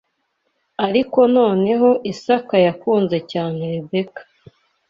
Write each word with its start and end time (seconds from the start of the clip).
Ariko 0.87 1.19
noneho 1.35 1.89
Isaka 2.11 2.55
yakunze 2.65 3.17
cyane 3.31 3.61
Rebeka 3.73 4.21